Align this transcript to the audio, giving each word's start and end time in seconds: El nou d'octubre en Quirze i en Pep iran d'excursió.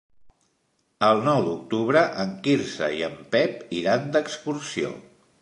El 1.07 1.21
nou 1.27 1.41
d'octubre 1.47 2.01
en 2.23 2.33
Quirze 2.49 2.89
i 3.01 3.05
en 3.11 3.15
Pep 3.37 3.63
iran 3.83 4.11
d'excursió. 4.17 4.93